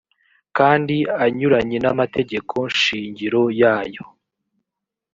[0.57, 4.05] kandi anyuranye n amategeko shingiro yayo